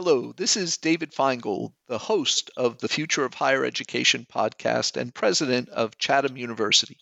[0.00, 5.12] Hello, this is David Finegold, the host of the Future of Higher Education podcast and
[5.12, 6.98] president of Chatham University.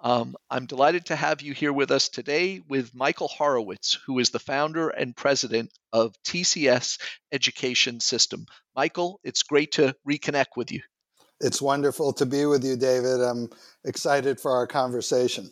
[0.00, 4.28] Um, I'm delighted to have you here with us today with Michael Horowitz, who is
[4.28, 7.00] the founder and president of TCS
[7.32, 8.44] Education System.
[8.76, 10.82] Michael, it's great to reconnect with you.
[11.40, 13.22] It's wonderful to be with you, David.
[13.22, 13.48] I'm
[13.86, 15.50] excited for our conversation.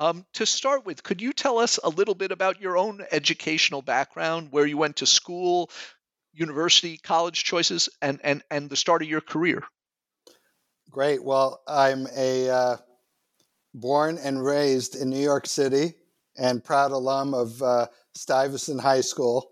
[0.00, 3.82] Um, to start with, could you tell us a little bit about your own educational
[3.82, 5.70] background, where you went to school,
[6.32, 9.62] university, college choices, and and and the start of your career?
[10.90, 11.24] Great.
[11.24, 12.76] Well, I'm a uh,
[13.74, 15.94] born and raised in New York City
[16.36, 19.48] and proud alum of uh, Stuyvesant High School.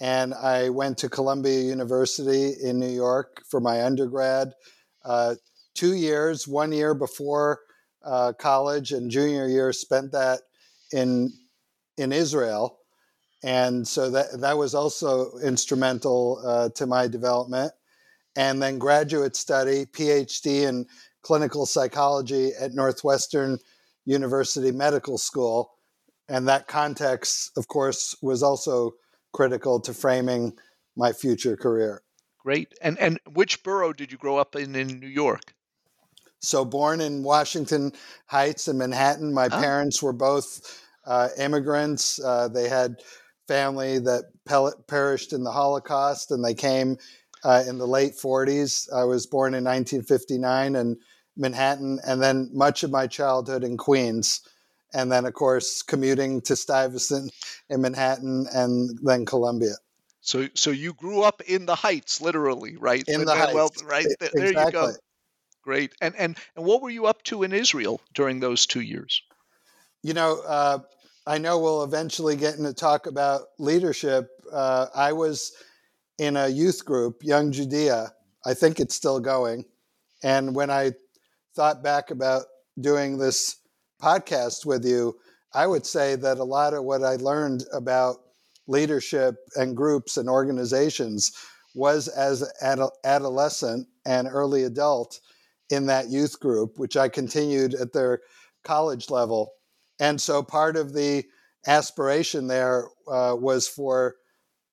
[0.00, 4.52] And I went to Columbia University in New York for my undergrad.
[5.04, 5.34] Uh,
[5.74, 7.60] two years, one year before
[8.04, 10.40] uh, college, and junior year spent that
[10.92, 11.32] in
[11.96, 12.77] in Israel
[13.42, 17.72] and so that that was also instrumental uh, to my development.
[18.36, 20.86] And then graduate study, PhD in
[21.22, 23.58] clinical psychology at Northwestern
[24.04, 25.72] University Medical School,
[26.28, 28.92] and that context, of course, was also
[29.32, 30.52] critical to framing
[30.96, 32.02] my future career.
[32.38, 32.74] Great.
[32.80, 35.54] And and which borough did you grow up in in New York?
[36.40, 37.92] So born in Washington
[38.26, 39.34] Heights in Manhattan.
[39.34, 39.60] My ah.
[39.60, 42.22] parents were both uh, immigrants.
[42.22, 42.96] Uh, they had
[43.48, 44.24] family that
[44.86, 46.98] perished in the Holocaust, and they came
[47.44, 48.92] uh, in the late 40s.
[48.92, 50.96] I was born in 1959 in
[51.36, 54.40] Manhattan, and then much of my childhood in Queens.
[54.94, 57.32] And then, of course, commuting to Stuyvesant
[57.68, 59.74] in Manhattan and then Columbia.
[60.20, 63.04] So, so you grew up in the Heights, literally, right?
[63.06, 64.64] In the Heights, well, right there exactly.
[64.64, 64.92] you go.
[65.62, 65.92] Great.
[66.00, 69.22] And and and what were you up to in Israel during those two years?
[70.02, 70.78] You know, uh,
[71.28, 74.30] I know we'll eventually get into talk about leadership.
[74.50, 75.52] Uh, I was
[76.16, 78.14] in a youth group, Young Judaea.
[78.46, 79.66] I think it's still going.
[80.22, 80.92] And when I
[81.54, 82.44] thought back about
[82.80, 83.56] doing this
[84.02, 85.18] podcast with you,
[85.52, 88.16] I would say that a lot of what I learned about
[88.66, 91.30] leadership and groups and organizations
[91.74, 95.20] was as an adolescent and early adult
[95.68, 98.20] in that youth group, which I continued at their
[98.64, 99.52] college level.
[100.00, 101.24] And so part of the
[101.66, 104.16] aspiration there uh, was for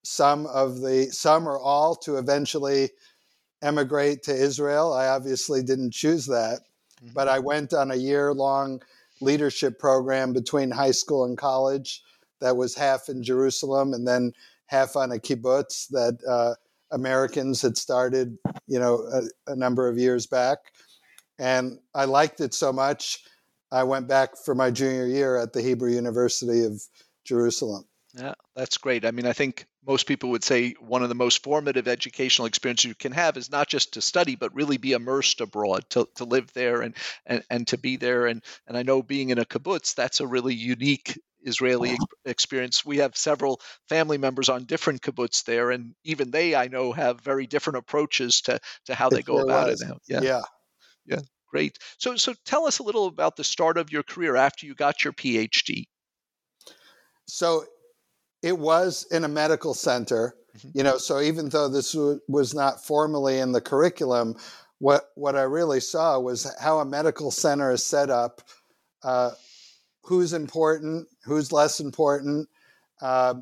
[0.03, 2.91] some of the some or all to eventually
[3.61, 4.93] emigrate to Israel.
[4.93, 6.59] I obviously didn't choose that,
[7.01, 7.13] mm-hmm.
[7.13, 8.81] but I went on a year long
[9.21, 12.03] leadership program between high school and college
[12.41, 14.33] that was half in Jerusalem and then
[14.67, 16.53] half on a kibbutz that uh,
[16.91, 20.57] Americans had started, you know, a, a number of years back.
[21.39, 23.23] And I liked it so much
[23.75, 26.81] I went back for my junior year at the Hebrew University of
[27.25, 27.83] Jerusalem.
[28.13, 29.03] Yeah, that's great.
[29.03, 32.85] I mean, I think most people would say one of the most formative educational experiences
[32.85, 36.23] you can have is not just to study, but really be immersed abroad, to, to
[36.23, 36.95] live there and,
[37.25, 38.27] and, and to be there.
[38.27, 42.85] And, and I know being in a kibbutz, that's a really unique Israeli experience.
[42.85, 47.19] We have several family members on different kibbutz there, and even they, I know, have
[47.19, 49.97] very different approaches to, to how they go about it now.
[50.07, 50.21] Yeah.
[50.21, 50.41] Yeah.
[51.05, 51.19] Yeah.
[51.55, 51.79] Great.
[51.99, 55.05] So, so tell us a little about the start of your career after you got
[55.05, 55.85] your PhD.
[57.29, 57.63] So,
[58.43, 60.67] it was in a medical center, mm-hmm.
[60.73, 60.97] you know.
[60.97, 64.35] So even though this w- was not formally in the curriculum,
[64.79, 68.41] what what I really saw was how a medical center is set up,
[69.03, 69.31] uh,
[70.03, 72.49] who's important, who's less important.
[73.01, 73.35] Uh,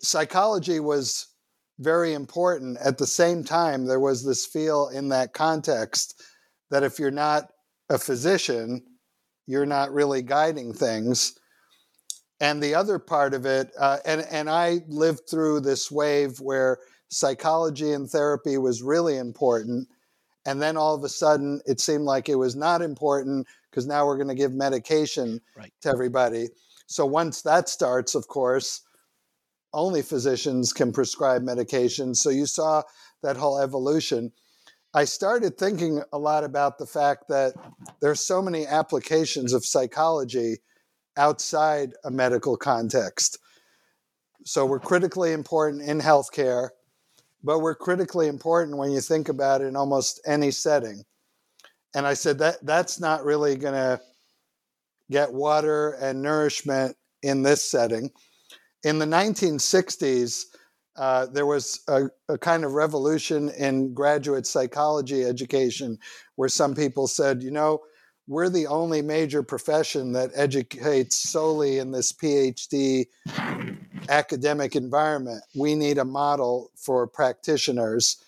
[0.00, 1.28] psychology was
[1.78, 2.76] very important.
[2.84, 6.22] At the same time, there was this feel in that context
[6.70, 7.50] that if you're not
[7.88, 8.82] a physician,
[9.46, 11.38] you're not really guiding things.
[12.40, 16.78] And the other part of it, uh, and, and I lived through this wave where
[17.08, 19.88] psychology and therapy was really important.
[20.46, 24.06] And then all of a sudden, it seemed like it was not important because now
[24.06, 25.72] we're going to give medication right.
[25.82, 26.48] to everybody.
[26.86, 28.82] So once that starts, of course,
[29.74, 32.14] only physicians can prescribe medication.
[32.14, 32.82] So you saw
[33.22, 34.32] that whole evolution.
[34.94, 37.54] I started thinking a lot about the fact that
[38.00, 40.56] there's so many applications of psychology
[41.16, 43.38] outside a medical context.
[44.44, 46.70] So we're critically important in healthcare,
[47.42, 51.04] but we're critically important when you think about it in almost any setting.
[51.94, 54.00] And I said that that's not really going to
[55.10, 58.10] get water and nourishment in this setting
[58.82, 60.44] in the 1960s,
[60.98, 65.96] uh, there was a, a, kind of revolution in graduate psychology education
[66.34, 67.80] where some people said, you know,
[68.26, 73.06] we're the only major profession that educates solely in this PhD
[74.08, 75.42] academic environment.
[75.54, 78.22] We need a model for practitioners.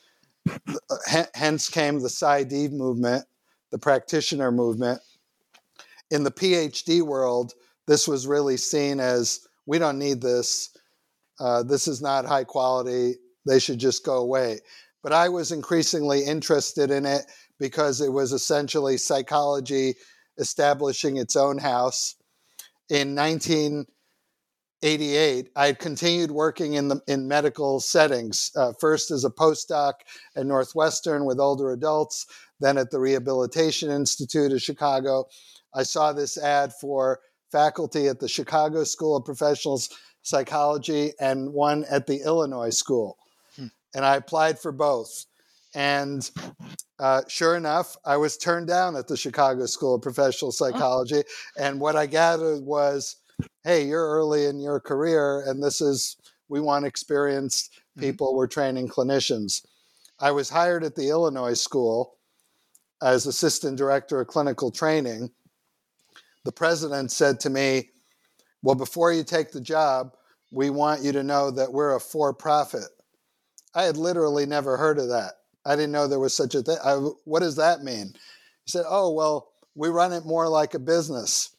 [1.13, 3.25] H- hence came the PsyD movement,
[3.73, 5.01] the practitioner movement.
[6.11, 7.53] In the PhD world,
[7.87, 10.71] this was really seen as we don't need this.
[11.41, 13.15] Uh, this is not high quality.
[13.47, 14.61] They should just go away.
[15.03, 17.23] But I was increasingly interested in it
[17.59, 19.95] because it was essentially psychology
[20.39, 22.15] establishing its own house.
[22.89, 28.51] In 1988, I continued working in the in medical settings.
[28.57, 29.95] Uh, first as a postdoc
[30.37, 32.27] at Northwestern with older adults,
[32.59, 35.25] then at the Rehabilitation Institute of Chicago.
[35.75, 37.21] I saw this ad for
[37.53, 39.81] faculty at the Chicago School of Professional
[40.23, 43.19] Psychology and one at the Illinois School.
[43.57, 43.67] Hmm.
[43.95, 45.27] And I applied for both.
[45.75, 46.29] And
[46.99, 51.23] uh, sure enough, I was turned down at the Chicago School of Professional Psychology.
[51.27, 51.63] Oh.
[51.65, 53.17] And what I gathered was
[53.65, 56.17] hey, you're early in your career, and this is,
[56.51, 58.03] we want experienced mm-hmm.
[58.03, 58.37] people, mm-hmm.
[58.37, 59.65] we're training clinicians.
[60.19, 62.17] I was hired at the Illinois School
[63.03, 65.31] as assistant director of clinical training
[66.45, 67.91] the president said to me,
[68.63, 70.15] Well, before you take the job,
[70.51, 72.85] we want you to know that we're a for profit.
[73.75, 75.35] I had literally never heard of that.
[75.65, 76.79] I didn't know there was such a thing.
[77.25, 78.13] What does that mean?
[78.65, 81.51] He said, Oh, well, we run it more like a business.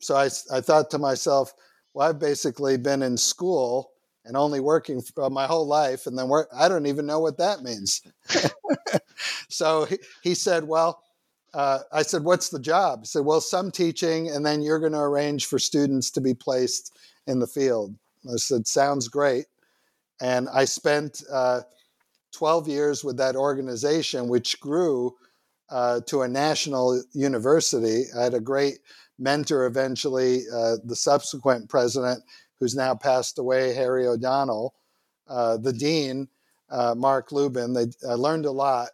[0.00, 1.52] So I, I thought to myself,
[1.94, 3.92] Well, I've basically been in school
[4.24, 6.48] and only working for uh, my whole life, and then work.
[6.54, 8.02] I don't even know what that means.
[9.48, 11.02] so he, he said, Well,
[11.54, 13.00] uh, I said, What's the job?
[13.00, 16.34] He said, Well, some teaching, and then you're going to arrange for students to be
[16.34, 16.96] placed
[17.26, 17.94] in the field.
[18.26, 19.46] I said, Sounds great.
[20.20, 21.60] And I spent uh,
[22.32, 25.14] 12 years with that organization, which grew
[25.70, 28.04] uh, to a national university.
[28.18, 28.78] I had a great
[29.18, 32.22] mentor eventually, uh, the subsequent president,
[32.58, 34.74] who's now passed away, Harry O'Donnell,
[35.28, 36.28] uh, the dean,
[36.70, 37.72] uh, Mark Lubin.
[37.72, 38.88] They, I learned a lot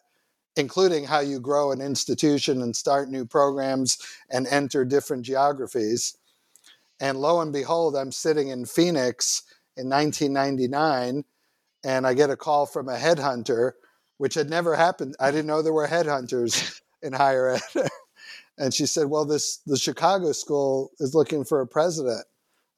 [0.56, 3.98] including how you grow an institution and start new programs
[4.30, 6.16] and enter different geographies.
[7.00, 9.42] And lo and behold, I'm sitting in Phoenix
[9.76, 11.24] in 1999,
[11.84, 13.72] and I get a call from a headhunter,
[14.18, 15.16] which had never happened.
[15.18, 17.60] I didn't know there were headhunters in higher ed.
[18.58, 22.24] and she said, "Well, this the Chicago school is looking for a president."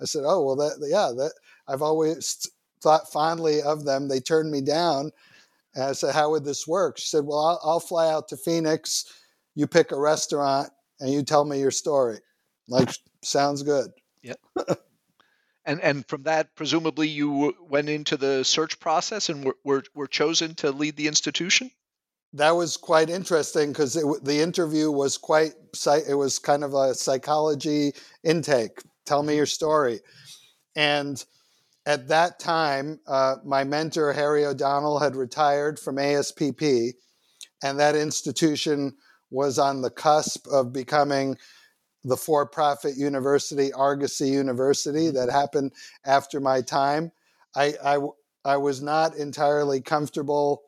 [0.00, 1.33] I said, "Oh, well, that yeah, that
[1.68, 2.49] I've always
[2.83, 4.09] thought fondly of them.
[4.09, 5.12] They turned me down."
[5.76, 6.99] And I said, How would this work?
[6.99, 9.04] She said, Well, I'll, I'll fly out to Phoenix.
[9.54, 12.18] You pick a restaurant and you tell me your story.
[12.66, 12.90] Like,
[13.23, 13.90] sounds good.
[14.23, 14.40] Yep.
[15.66, 20.06] and and from that, presumably, you went into the search process and were, were, were
[20.06, 21.71] chosen to lead the institution?
[22.33, 25.52] That was quite interesting because the interview was quite,
[26.09, 27.92] it was kind of a psychology
[28.25, 28.83] intake.
[29.04, 29.37] Tell me mm-hmm.
[29.37, 30.00] your story.
[30.75, 31.25] And
[31.87, 36.95] at that time, uh, my mentor, Harry O'Donnell, had retired from ASPP,
[37.62, 38.97] and that institution
[39.31, 41.37] was on the cusp of becoming
[42.02, 45.16] the for profit university, Argosy University, mm-hmm.
[45.16, 45.73] that happened
[46.05, 47.12] after my time.
[47.55, 47.99] I, I,
[48.45, 50.62] I was not entirely comfortable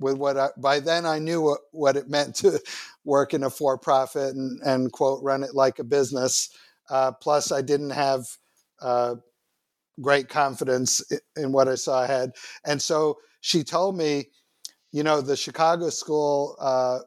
[0.00, 2.60] with what I, by then I knew what, what it meant to
[3.04, 6.50] work in a for profit and, and, quote, run it like a business.
[6.90, 8.26] Uh, plus, I didn't have
[8.80, 9.16] uh,
[10.00, 11.02] great confidence
[11.36, 12.32] in what I saw ahead.
[12.64, 14.26] And so she told me,
[14.92, 17.00] you know, the Chicago school uh,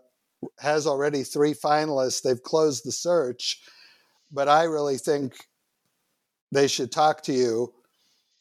[0.60, 2.22] has already three finalists.
[2.22, 3.62] They've closed the search,
[4.32, 5.36] but I really think
[6.52, 7.74] they should talk to you.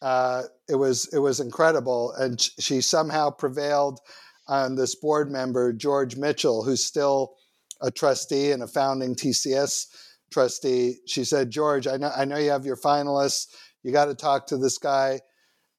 [0.02, 4.00] Uh, it was it was incredible, and she somehow prevailed
[4.48, 7.34] on this board member George Mitchell, who's still
[7.80, 9.86] a trustee and a founding TCS
[10.30, 10.98] trustee.
[11.06, 13.46] She said, "George, I know I know you have your finalists.
[13.84, 15.20] You got to talk to this guy."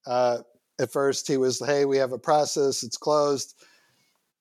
[0.05, 0.39] Uh,
[0.79, 2.83] at first, he was, "Hey, we have a process.
[2.83, 3.55] It's closed."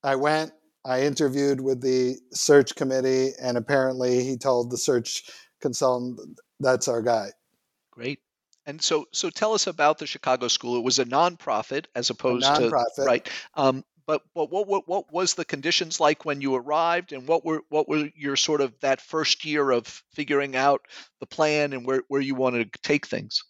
[0.05, 0.53] I went.
[0.85, 5.25] I interviewed with the search committee, and apparently, he told the search
[5.61, 7.31] consultant, "That's our guy."
[7.91, 8.21] Great.
[8.67, 10.77] And so, so tell us about the Chicago School.
[10.77, 12.95] It was a nonprofit as opposed a nonprofit.
[12.97, 13.29] to right.
[13.55, 17.45] Um, but but what, what what was the conditions like when you arrived, and what
[17.45, 20.87] were what were your sort of that first year of figuring out
[21.21, 23.43] the plan and where where you wanted to take things?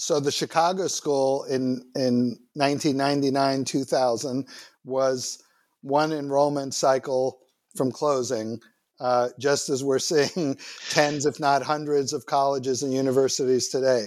[0.00, 4.46] So the Chicago School in in 1999 2000
[4.84, 5.42] was
[5.82, 7.40] one enrollment cycle
[7.76, 8.60] from closing.
[8.98, 10.58] Uh, just as we're seeing
[10.90, 14.06] tens, if not hundreds, of colleges and universities today.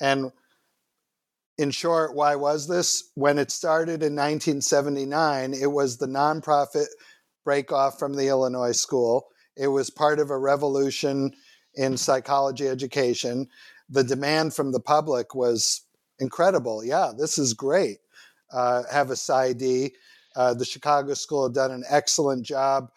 [0.00, 0.30] And
[1.58, 3.10] in short, why was this?
[3.14, 6.86] When it started in 1979, it was the nonprofit
[7.46, 9.28] breakoff from the Illinois school.
[9.56, 11.32] It was part of a revolution
[11.74, 13.48] in psychology education.
[13.90, 15.82] The demand from the public was
[16.18, 16.84] incredible.
[16.84, 17.98] Yeah, this is great.
[18.52, 19.90] Uh, have a PsyD.
[20.36, 22.90] Uh, the Chicago School had done an excellent job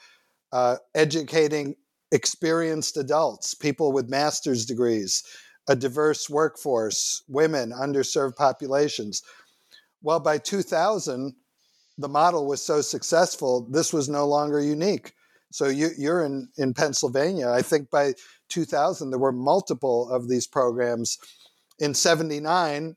[0.52, 1.76] uh, educating
[2.12, 5.24] experienced adults, people with master's degrees,
[5.68, 9.24] a diverse workforce, women, underserved populations.
[10.04, 11.34] Well, by 2000,
[11.98, 15.14] the model was so successful, this was no longer unique.
[15.54, 17.52] So you, are in, in Pennsylvania.
[17.52, 18.16] I think by
[18.50, 21.20] 2000, there were multiple of these programs.
[21.78, 22.96] In 79,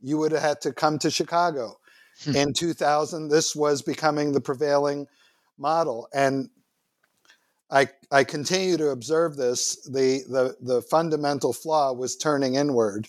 [0.00, 1.78] you would have had to come to Chicago.
[2.22, 2.36] Hmm.
[2.36, 5.08] In 2000, this was becoming the prevailing
[5.58, 6.06] model.
[6.14, 6.48] And
[7.72, 9.74] I, I continue to observe this.
[9.86, 13.08] The, the, the fundamental flaw was turning inward,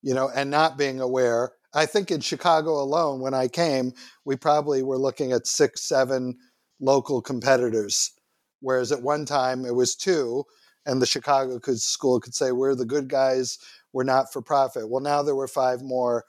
[0.00, 1.52] you know, and not being aware.
[1.74, 3.92] I think in Chicago alone, when I came,
[4.24, 6.38] we probably were looking at six, seven
[6.80, 8.12] local competitors.
[8.60, 10.44] Whereas at one time it was two,
[10.84, 13.58] and the Chicago school could say, We're the good guys,
[13.92, 14.88] we're not for profit.
[14.88, 16.24] Well, now there were five more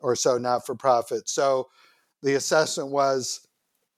[0.00, 1.28] or so not for profit.
[1.28, 1.68] So
[2.22, 3.46] the assessment was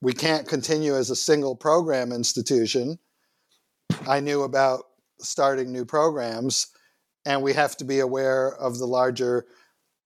[0.00, 2.98] we can't continue as a single program institution.
[4.08, 4.84] I knew about
[5.20, 6.68] starting new programs,
[7.24, 9.46] and we have to be aware of the larger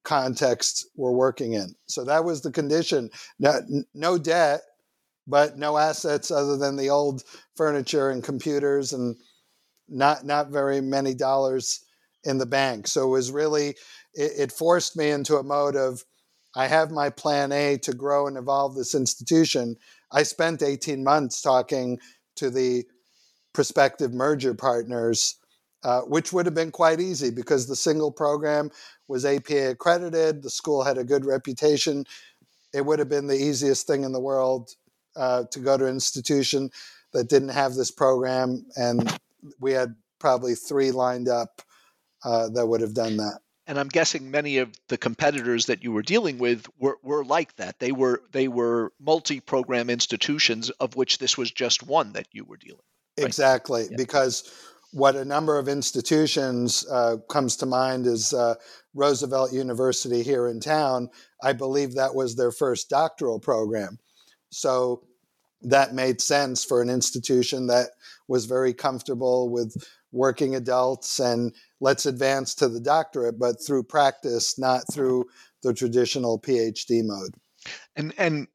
[0.03, 1.75] context we're working in.
[1.87, 3.09] So that was the condition.
[3.39, 3.59] No,
[3.93, 4.61] no debt,
[5.27, 7.23] but no assets other than the old
[7.55, 9.15] furniture and computers, and
[9.87, 11.83] not not very many dollars
[12.23, 12.87] in the bank.
[12.87, 13.69] So it was really
[14.13, 16.03] it, it forced me into a mode of
[16.55, 19.75] I have my plan A to grow and evolve this institution.
[20.11, 21.99] I spent 18 months talking
[22.37, 22.85] to the
[23.53, 25.35] prospective merger partners,
[25.83, 28.71] uh, which would have been quite easy because the single program
[29.07, 32.05] was APA accredited, the school had a good reputation.
[32.73, 34.71] It would have been the easiest thing in the world
[35.17, 36.69] uh, to go to an institution
[37.13, 39.17] that didn't have this program, and
[39.59, 41.61] we had probably three lined up
[42.23, 45.91] uh, that would have done that and I'm guessing many of the competitors that you
[45.91, 47.79] were dealing with were, were like that.
[47.79, 52.57] They were they were multi-program institutions of which this was just one that you were
[52.57, 53.23] dealing with.
[53.23, 53.27] Right?
[53.27, 53.97] Exactly, yeah.
[53.97, 54.49] because
[54.93, 58.55] what a number of institutions uh, comes to mind is uh,
[58.93, 61.09] Roosevelt University here in town.
[61.43, 63.99] I believe that was their first doctoral program,
[64.49, 65.03] so
[65.61, 67.89] that made sense for an institution that
[68.27, 69.75] was very comfortable with
[70.11, 75.25] working adults and let's advance to the doctorate, but through practice, not through
[75.63, 77.33] the traditional PhD mode.
[77.95, 78.47] And and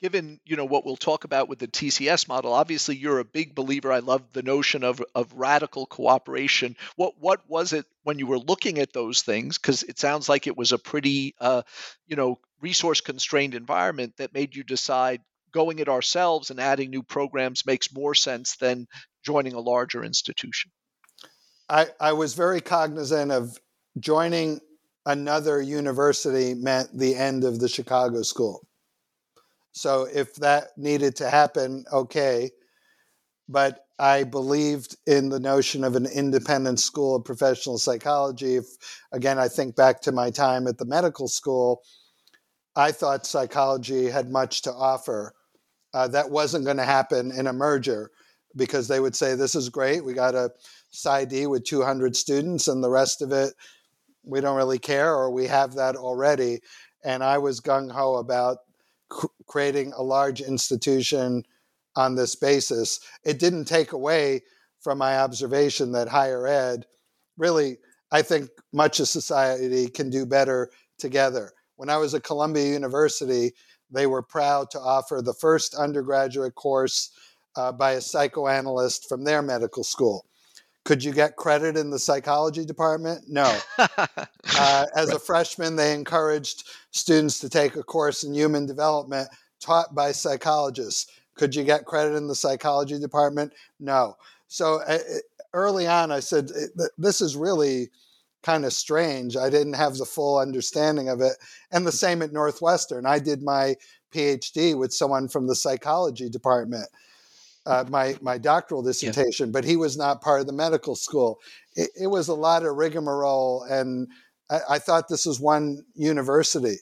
[0.00, 3.54] given you know what we'll talk about with the TCS model, obviously you're a big
[3.54, 3.90] believer.
[3.90, 6.76] I love the notion of of radical cooperation.
[6.96, 9.58] What what was it when you were looking at those things?
[9.58, 11.62] Because it sounds like it was a pretty uh,
[12.06, 15.20] you know resource constrained environment that made you decide
[15.54, 18.86] going it ourselves and adding new programs makes more sense than
[19.24, 20.70] joining a larger institution.
[21.70, 23.56] I, I was very cognizant of
[23.98, 24.60] joining
[25.06, 28.60] another university meant the end of the Chicago school.
[29.72, 32.50] So if that needed to happen, okay.
[33.48, 38.56] But I believed in the notion of an independent school of professional psychology.
[38.56, 38.66] If,
[39.12, 41.82] again, I think back to my time at the medical school,
[42.76, 45.34] I thought psychology had much to offer.
[45.94, 48.10] Uh, that wasn't going to happen in a merger
[48.56, 50.04] because they would say, This is great.
[50.04, 50.50] We got a
[50.92, 53.54] PsyD with 200 students, and the rest of it
[54.24, 56.60] we don't really care, or we have that already.
[57.04, 58.58] And I was gung ho about
[59.08, 61.44] cr- creating a large institution
[61.94, 63.00] on this basis.
[63.24, 64.42] It didn't take away
[64.80, 66.86] from my observation that higher ed
[67.36, 67.78] really,
[68.10, 71.52] I think much of society can do better together.
[71.76, 73.52] When I was at Columbia University,
[73.94, 77.10] they were proud to offer the first undergraduate course
[77.56, 80.26] uh, by a psychoanalyst from their medical school.
[80.84, 83.24] Could you get credit in the psychology department?
[83.26, 83.58] No.
[83.78, 89.28] uh, as a freshman, they encouraged students to take a course in human development
[89.60, 91.10] taught by psychologists.
[91.36, 93.54] Could you get credit in the psychology department?
[93.80, 94.16] No.
[94.46, 94.98] So uh,
[95.54, 96.50] early on, I said,
[96.98, 97.90] this is really
[98.44, 99.36] kind of strange.
[99.36, 101.32] I didn't have the full understanding of it.
[101.72, 103.06] And the same at Northwestern.
[103.06, 103.74] I did my
[104.14, 106.88] PhD with someone from the psychology department
[107.66, 109.52] uh, my my doctoral dissertation, yeah.
[109.52, 111.40] but he was not part of the medical school.
[111.74, 114.08] It, it was a lot of rigmarole, and
[114.50, 116.76] I, I thought this was one university.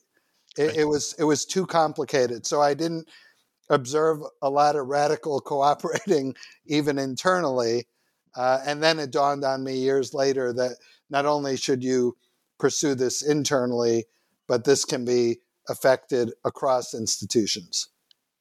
[0.59, 0.77] It, right.
[0.77, 3.09] it, was it was too complicated, so I didn't
[3.71, 6.35] observe a lot of radical cooperating
[6.67, 7.87] even internally.
[8.35, 10.77] Uh, and then it dawned on me years later that
[11.13, 12.17] not only should you
[12.59, 14.07] pursue this internally,
[14.49, 15.39] but this can be
[15.69, 17.89] affected across institutions.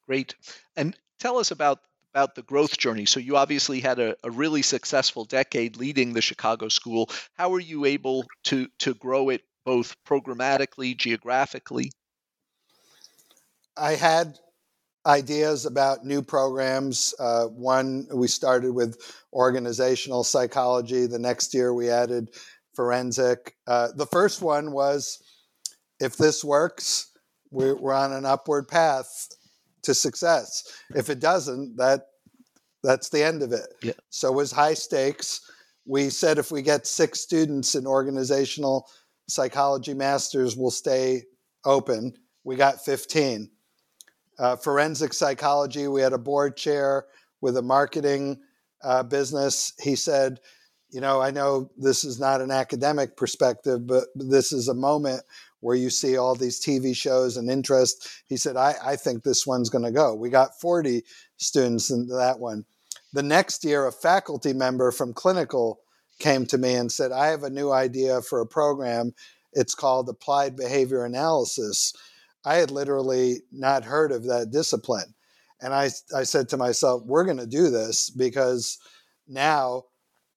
[0.06, 0.34] Great.
[0.76, 1.78] And tell us about
[2.12, 3.06] about the growth journey.
[3.06, 7.08] So you obviously had a, a, really successful decade leading the Chicago School.
[7.38, 11.90] How were you able to to grow it both programmatically, geographically?
[13.76, 14.38] I had
[15.06, 17.14] ideas about new programs.
[17.18, 18.98] Uh, one, we started with
[19.32, 21.06] organizational psychology.
[21.06, 22.28] The next year, we added
[22.74, 23.56] forensic.
[23.66, 25.22] Uh, the first one was
[26.00, 27.12] if this works,
[27.50, 29.28] we're, we're on an upward path
[29.82, 30.64] to success.
[30.94, 32.06] If it doesn't, that
[32.82, 33.74] that's the end of it.
[33.82, 33.92] Yeah.
[34.10, 35.40] So it was high stakes.
[35.86, 38.88] We said if we get six students in organizational
[39.28, 41.22] psychology masters, we'll stay
[41.64, 42.14] open.
[42.44, 43.50] We got 15.
[44.38, 47.06] Uh, forensic psychology, we had a board chair
[47.40, 48.40] with a marketing
[48.82, 49.74] uh, business.
[49.80, 50.40] He said,
[50.92, 55.22] you know, I know this is not an academic perspective, but this is a moment
[55.60, 58.08] where you see all these TV shows and interest.
[58.28, 60.14] He said, I, I think this one's going to go.
[60.14, 61.02] We got 40
[61.38, 62.66] students in that one.
[63.14, 65.80] The next year, a faculty member from clinical
[66.18, 69.14] came to me and said, I have a new idea for a program.
[69.54, 71.94] It's called Applied Behavior Analysis.
[72.44, 75.14] I had literally not heard of that discipline.
[75.60, 78.78] And I, I said to myself, we're going to do this because
[79.28, 79.84] now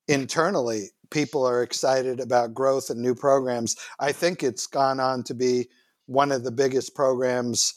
[0.07, 3.75] internally people are excited about growth and new programs.
[3.99, 5.69] I think it's gone on to be
[6.07, 7.73] one of the biggest programs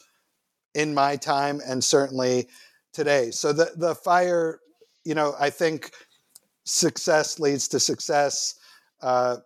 [0.75, 2.47] in my time and certainly
[2.93, 3.31] today.
[3.31, 4.59] So the the fire,
[5.03, 5.91] you know, I think
[6.65, 8.55] success leads to success.
[9.01, 9.37] Uh,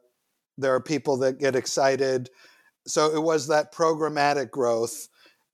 [0.58, 2.30] there are people that get excited.
[2.86, 5.08] So it was that programmatic growth.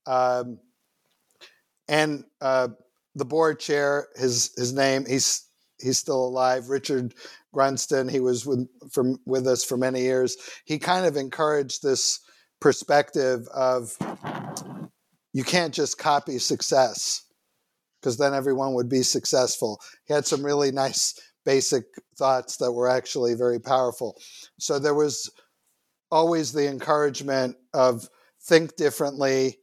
[0.08, 0.60] Um,
[1.88, 2.70] and uh,
[3.16, 5.49] the board chair, his his name, he's
[5.82, 7.14] he's still alive, Richard
[7.54, 8.10] Grunston.
[8.10, 10.38] He was with from with us for many years.
[10.66, 12.20] He kind of encouraged this
[12.60, 13.98] perspective of
[15.34, 17.24] you can't just copy success
[18.02, 19.80] because then everyone would be successful.
[20.06, 21.84] He had some really nice basic
[22.18, 24.20] thoughts that were actually very powerful.
[24.60, 25.30] So there was
[26.12, 28.08] always the encouragement of
[28.44, 29.60] think differently.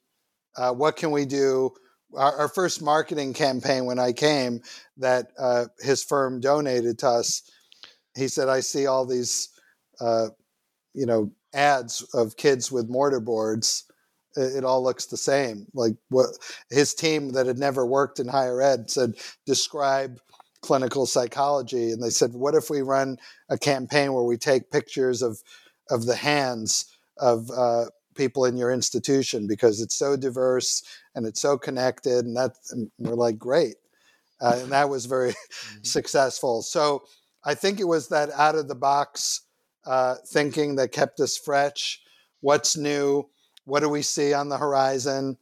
[0.57, 1.70] Uh, what can we do?
[2.14, 4.61] Our, our, first marketing campaign when I came
[4.99, 7.42] that uh, his firm donated to us
[8.16, 9.51] he said, I see all these,
[10.01, 10.29] uh,
[10.95, 13.85] you know, ads of kids with mortar boards.
[14.38, 15.66] It, all looks the same.
[15.73, 16.27] Like what
[16.71, 19.14] his team that had never worked in higher ed said,
[19.47, 20.19] describe
[20.61, 21.90] clinical psychology.
[21.90, 23.16] And they said, what if we run
[23.49, 25.42] a campaign where we take pictures of,
[25.90, 26.85] of the hands
[27.16, 30.83] of uh, people in your institution because it's so diverse
[31.14, 32.24] and it's so connected.
[32.24, 33.76] And that, and we're like, great.
[34.40, 35.83] Uh, and that was very mm-hmm.
[35.83, 36.62] successful.
[36.62, 37.05] So,
[37.46, 39.42] I think it was that out of the box
[39.87, 42.00] uh, thinking that kept us fresh.
[42.40, 43.29] What's new?
[43.64, 45.38] What do we see on the horizon?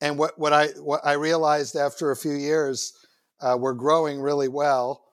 [0.00, 2.92] And what, what I what I realized after a few years,
[3.40, 5.04] uh, we're growing really well.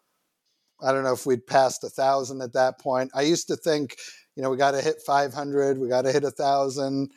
[0.82, 3.12] I don't know if we'd passed a thousand at that point.
[3.14, 3.98] I used to think,
[4.40, 7.12] you know, we got to hit 500, we got to hit a thousand.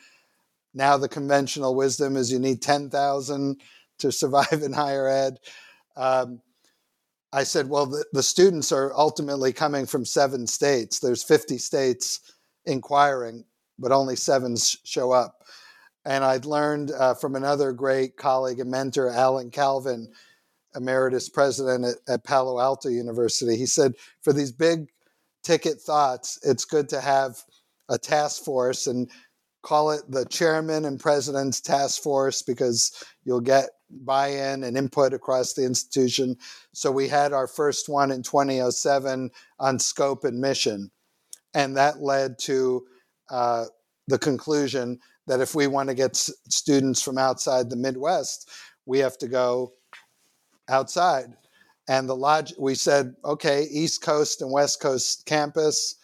[0.73, 3.61] Now the conventional wisdom is you need 10,000
[3.99, 5.37] to survive in higher ed.
[5.95, 6.41] Um,
[7.31, 10.99] I said, well, the, the students are ultimately coming from seven states.
[10.99, 12.19] There's 50 states
[12.65, 13.45] inquiring,
[13.79, 15.45] but only seven show up.
[16.03, 20.11] And I'd learned uh, from another great colleague and mentor, Allen Calvin,
[20.75, 23.55] emeritus president at, at, Palo Alto University.
[23.55, 24.89] He said, for these big
[25.43, 27.37] ticket thoughts, it's good to have
[27.89, 29.09] a task force and
[29.61, 32.91] call it the chairman and president's task force because
[33.23, 36.35] you'll get buy-in and input across the institution.
[36.73, 40.91] So we had our first one in 2007 on scope and mission,
[41.53, 42.85] and that led to
[43.29, 43.65] uh,
[44.07, 48.49] the conclusion that if we want to get s- students from outside the Midwest,
[48.85, 49.73] we have to go
[50.69, 51.33] outside.
[51.87, 55.95] And the lodge we said, okay, East Coast and West Coast campus.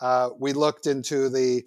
[0.00, 1.62] Uh, we looked into the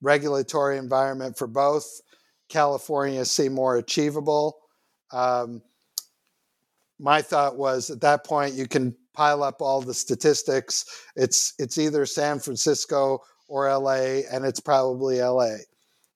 [0.00, 2.00] regulatory environment for both.
[2.48, 4.58] California seemed more achievable.
[5.12, 5.62] Um,
[7.00, 10.84] my thought was at that point you can pile up all the statistics.
[11.16, 15.56] It's it's either San Francisco or LA, and it's probably LA.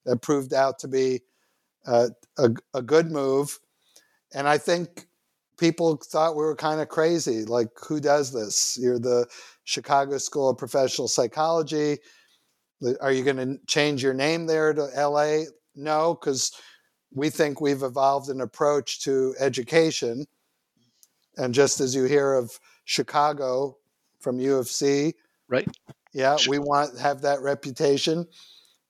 [0.05, 1.21] That proved out to be
[1.87, 3.59] uh, a, a good move,
[4.33, 5.08] and I think
[5.59, 7.45] people thought we were kind of crazy.
[7.45, 8.79] Like, who does this?
[8.81, 9.27] You're the
[9.65, 11.99] Chicago School of Professional Psychology.
[13.01, 15.43] Are you going to change your name there to LA?
[15.75, 16.53] No, because
[17.13, 20.25] we think we've evolved an approach to education.
[21.37, 23.77] And just as you hear of Chicago
[24.21, 25.15] from U of C,
[25.49, 25.69] right?
[26.13, 28.27] Yeah, we want to have that reputation.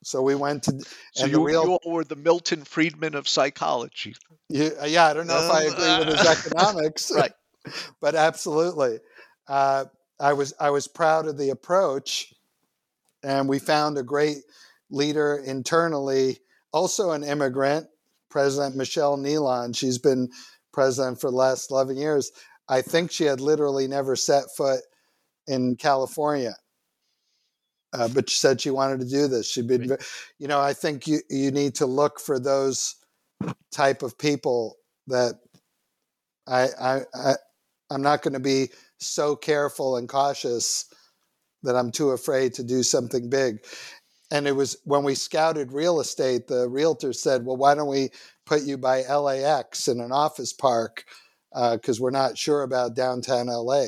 [0.02, 0.80] So we went to.
[1.12, 4.14] So you, real, you all were the Milton Friedman of psychology.
[4.48, 7.32] You, uh, yeah, I don't know if I um, agree with his uh, economics, right?
[8.00, 9.00] But absolutely,
[9.48, 9.87] uh,
[10.20, 12.32] I was I was proud of the approach,
[13.22, 14.38] and we found a great
[14.90, 16.38] leader internally,
[16.72, 17.87] also an immigrant,
[18.30, 19.76] President Michele Nealon.
[19.76, 20.30] She's been
[20.72, 22.30] president for the last 11 years.
[22.68, 24.80] I think she had literally never set foot
[25.46, 26.54] in California.
[27.92, 29.51] Uh, but she said she wanted to do this.
[29.51, 29.96] She'd been,
[30.38, 32.96] you know, I think you you need to look for those
[33.72, 35.35] type of people that
[36.46, 37.35] I I, I
[37.90, 40.87] I'm not going to be so careful and cautious
[41.62, 43.64] that I'm too afraid to do something big.
[44.31, 48.11] And it was when we scouted real estate, the realtor said, "Well, why don't we
[48.44, 51.05] put you by LAX in an office park
[51.53, 53.85] because uh, we're not sure about downtown LA?"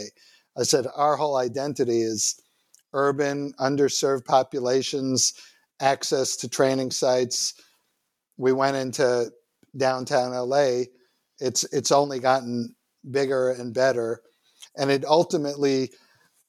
[0.56, 2.40] I said, "Our whole identity is."
[2.92, 5.34] Urban, underserved populations,
[5.80, 7.54] access to training sites.
[8.36, 9.30] We went into
[9.76, 10.82] downtown LA.
[11.38, 12.74] It's it's only gotten
[13.10, 14.20] bigger and better,
[14.76, 15.90] and it ultimately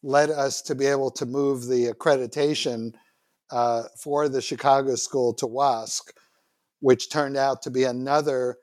[0.04, 2.94] led us to be able to move the accreditation
[3.52, 6.02] uh, for the Chicago School to WASC,
[6.80, 8.58] which turned out to be another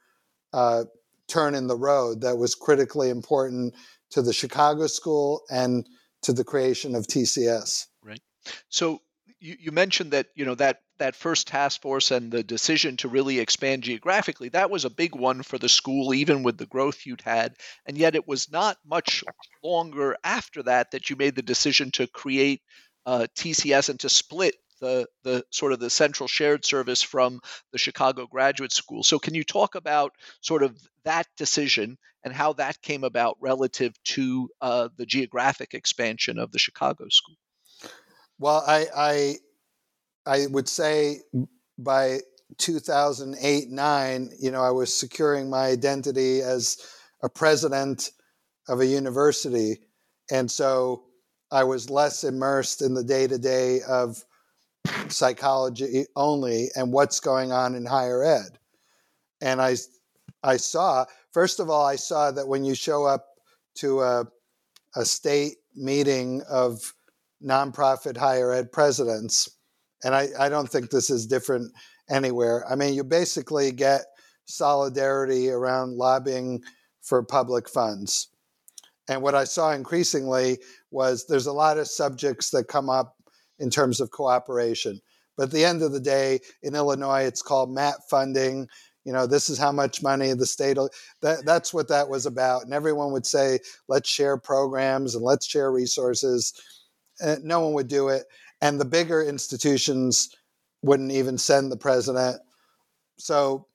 [0.52, 0.84] uh,
[1.28, 3.74] turn in the road that was critically important
[4.10, 5.86] to the Chicago School and
[6.22, 7.87] to the creation of TCS.
[8.02, 8.20] Right.
[8.68, 9.00] So
[9.40, 13.09] you, you mentioned that you know that that first task force and the decision to
[13.09, 17.07] really expand geographically that was a big one for the school even with the growth
[17.07, 17.54] you'd had
[17.87, 19.22] and yet it was not much
[19.62, 22.62] longer after that that you made the decision to create
[23.07, 27.40] uh, tcs and to split the the sort of the central shared service from
[27.72, 29.02] the chicago graduate school.
[29.02, 33.94] So can you talk about sort of that decision and how that came about relative
[34.04, 37.36] to uh, the geographic expansion of the chicago school?
[38.38, 39.34] Well, I, I,
[40.26, 41.20] I would say
[41.76, 42.18] by
[42.58, 46.78] 2008 9, you know, I was securing my identity as
[47.22, 48.10] a president
[48.68, 49.78] of a university,
[50.30, 51.04] and so
[51.50, 54.24] I was less immersed in the day to day of
[55.09, 58.59] psychology only and what's going on in higher ed.
[59.40, 59.77] And I,
[60.42, 63.27] I saw first of all, I saw that when you show up
[63.77, 64.24] to a,
[64.96, 66.94] a state meeting of
[67.44, 69.48] nonprofit higher ed presidents,
[70.05, 71.72] and I, I don't think this is different
[72.11, 72.64] anywhere.
[72.70, 74.03] I mean, you basically get
[74.46, 76.62] solidarity around lobbying
[77.03, 78.29] for public funds.
[79.09, 80.59] And what I saw increasingly
[80.90, 83.14] was there's a lot of subjects that come up
[83.59, 85.01] in terms of cooperation.
[85.37, 88.68] But at the end of the day, in Illinois, it's called MAP funding.
[89.05, 90.77] You know, this is how much money the state.
[91.23, 92.64] That, that's what that was about.
[92.64, 96.53] And everyone would say, let's share programs and let's share resources
[97.23, 98.25] uh, no one would do it.
[98.61, 100.35] And the bigger institutions
[100.83, 102.40] wouldn't even send the president.
[103.18, 103.66] So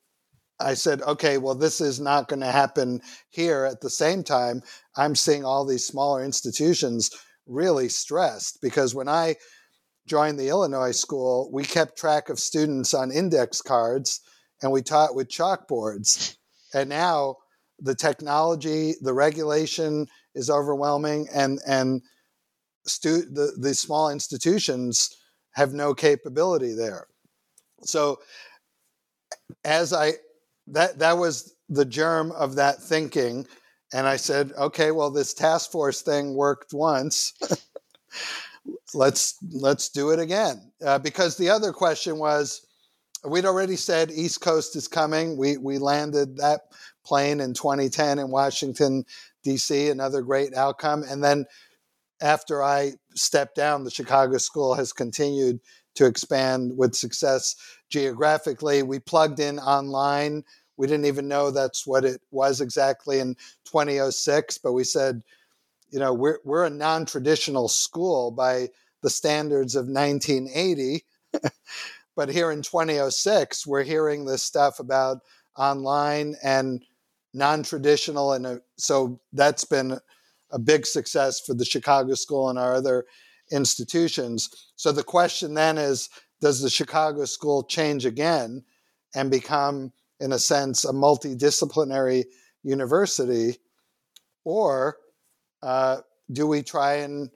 [0.60, 3.66] I said, okay, well, this is not going to happen here.
[3.66, 4.62] At the same time,
[4.96, 7.12] I'm seeing all these smaller institutions
[7.46, 9.36] really stressed because when I
[10.08, 14.22] joined the Illinois school, we kept track of students on index cards
[14.62, 16.38] and we taught with chalkboards.
[16.74, 17.38] And now
[17.80, 22.02] the technology, the regulation is overwhelming, and and
[22.88, 25.16] stu- the, the small institutions
[25.52, 27.08] have no capability there.
[27.84, 28.20] So
[29.64, 30.14] as I
[30.68, 33.46] that that was the germ of that thinking
[33.94, 37.34] and I said, okay, well this task force thing worked once.
[38.96, 40.72] let's let's do it again.
[40.86, 42.66] Uh, because the other question was,
[43.26, 45.38] we'd already said East Coast is coming.
[45.38, 46.62] We we landed that
[47.06, 49.06] plane in 2010 in Washington
[49.44, 49.90] D.C.
[49.90, 51.46] Another great outcome, and then
[52.22, 55.60] after I stepped down, the Chicago School has continued
[55.96, 57.56] to expand with success
[57.90, 58.82] geographically.
[58.82, 60.44] We plugged in online.
[60.78, 65.22] We didn't even know that's what it was exactly in 2006, but we said,
[65.92, 68.70] you know, we're, we're a non traditional school by
[69.04, 71.06] the standards of 1980.
[72.16, 75.20] but here in 2006, we're hearing this stuff about
[75.58, 76.84] online and
[77.34, 78.34] non traditional.
[78.34, 80.00] And uh, so that's been
[80.52, 83.06] a big success for the Chicago School and our other
[83.52, 84.50] institutions.
[84.76, 86.10] So the question then is
[86.42, 88.64] does the Chicago School change again
[89.16, 92.26] and become, in a sense, a multidisciplinary
[92.64, 93.58] university?
[94.44, 94.98] Or
[95.62, 95.98] uh,
[96.32, 97.30] do we try and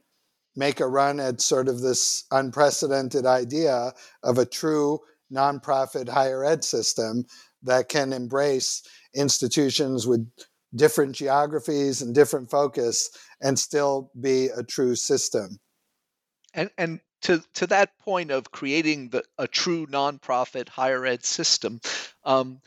[0.58, 3.94] make a run at sort of this unprecedented idea
[4.24, 5.00] of a true
[5.32, 7.26] nonprofit higher ed system
[7.64, 8.82] that can embrace
[9.14, 10.28] institutions with
[10.76, 13.10] different geographies and different focus
[13.42, 15.60] and still be a true system.
[16.54, 21.80] And and to to that point of creating the a true nonprofit higher ed system,
[22.24, 22.62] um,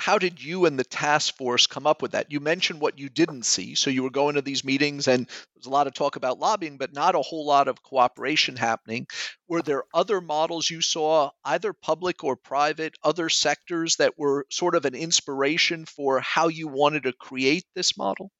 [0.00, 2.32] how did you and the task force come up with that?
[2.32, 3.74] You mentioned what you didn't see.
[3.74, 6.78] So you were going to these meetings and there's a lot of talk about lobbying,
[6.78, 9.06] but not a whole lot of cooperation happening.
[9.46, 14.74] Were there other models you saw, either public or private, other sectors that were sort
[14.74, 18.30] of an inspiration for how you wanted to create this model?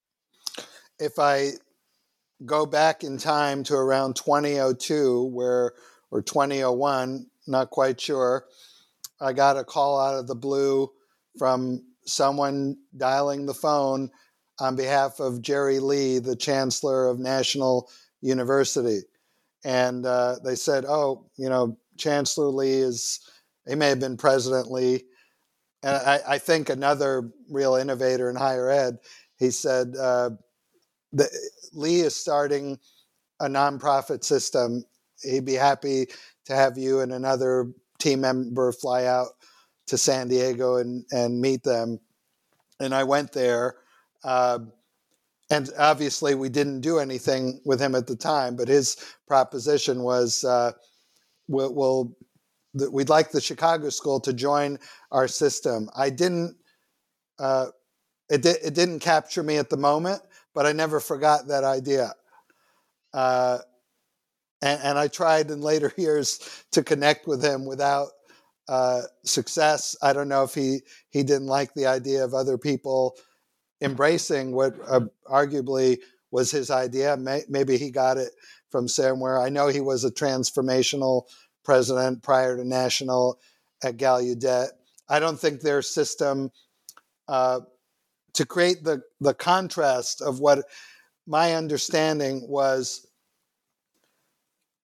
[0.98, 1.50] If I
[2.46, 5.72] go back in time to around 2002, where
[6.10, 8.46] or 2001, not quite sure,
[9.20, 10.90] I got a call out of the blue
[11.38, 14.10] from someone dialing the phone
[14.58, 17.90] on behalf of Jerry Lee, the Chancellor of National
[18.20, 19.00] University.
[19.64, 23.20] And uh, they said, oh, you know, Chancellor Lee is,
[23.68, 25.04] he may have been President Lee.
[25.82, 28.98] And I, I think another real innovator in higher ed,
[29.38, 30.30] he said, uh,
[31.12, 31.30] that
[31.72, 32.78] Lee is starting
[33.40, 34.84] a nonprofit system.
[35.22, 36.06] He'd be happy
[36.46, 39.28] to have you and another team member fly out
[39.90, 41.98] to San Diego and, and meet them.
[42.78, 43.74] And I went there.
[44.22, 44.60] Uh,
[45.50, 50.44] and obviously, we didn't do anything with him at the time, but his proposition was
[50.44, 50.70] uh,
[51.48, 52.16] we'll, we'll,
[52.92, 54.78] we'd like the Chicago School to join
[55.10, 55.90] our system.
[55.96, 56.56] I didn't,
[57.40, 57.66] uh,
[58.28, 60.22] it, di- it didn't capture me at the moment,
[60.54, 62.14] but I never forgot that idea.
[63.12, 63.58] Uh,
[64.62, 68.10] and, and, I tried in later years to connect with him without
[68.70, 69.96] uh, success.
[70.00, 73.16] I don't know if he he didn't like the idea of other people
[73.82, 75.98] embracing what uh, arguably
[76.30, 77.16] was his idea.
[77.16, 78.30] May, maybe he got it
[78.70, 79.40] from somewhere.
[79.40, 81.24] I know he was a transformational
[81.64, 83.40] president prior to national
[83.82, 84.68] at Gallaudet.
[85.08, 86.52] I don't think their system
[87.26, 87.60] uh,
[88.34, 90.64] to create the the contrast of what
[91.26, 93.04] my understanding was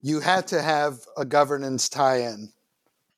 [0.00, 2.52] you had to have a governance tie-in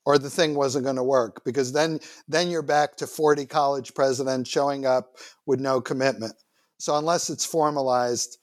[0.08, 3.92] or the thing wasn't going to work because then then you're back to 40 college
[3.92, 6.32] presidents showing up with no commitment.
[6.78, 8.38] So unless it's formalized,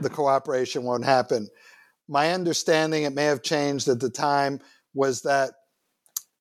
[0.00, 1.50] the cooperation won't happen.
[2.08, 4.58] My understanding, it may have changed at the time,
[4.94, 5.50] was that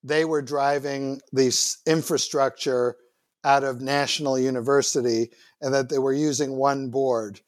[0.06, 2.96] they were driving this infrastructure
[3.44, 7.42] out of National University and that they were using one board,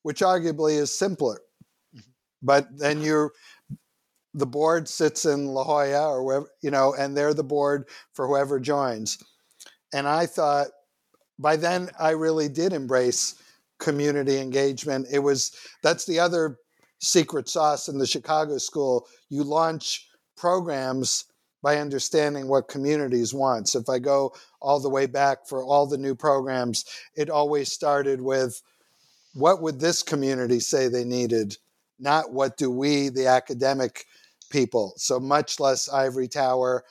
[0.00, 1.42] which arguably is simpler.
[1.94, 2.08] Mm-hmm.
[2.40, 3.32] But then you're
[4.34, 8.26] the board sits in La Jolla or wherever, you know, and they're the board for
[8.26, 9.18] whoever joins.
[9.92, 10.68] And I thought
[11.38, 13.34] by then I really did embrace
[13.78, 15.06] community engagement.
[15.12, 16.58] It was that's the other
[17.00, 19.06] secret sauce in the Chicago school.
[19.28, 21.24] You launch programs
[21.62, 23.68] by understanding what communities want.
[23.68, 26.84] So if I go all the way back for all the new programs,
[27.16, 28.60] it always started with
[29.34, 31.56] what would this community say they needed,
[31.98, 34.04] not what do we, the academic
[34.52, 34.94] people.
[34.96, 36.84] So much less ivory tower.